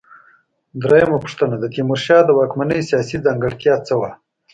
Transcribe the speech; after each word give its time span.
درېمه 0.83 1.17
پوښتنه: 1.23 1.55
د 1.59 1.65
تیمورشاه 1.73 2.21
د 2.25 2.29
واکمنۍ 2.39 2.79
سیاسي 2.89 3.17
ځانګړتیا 3.25 3.75
څه 3.87 3.93
وه؟ 3.99 4.11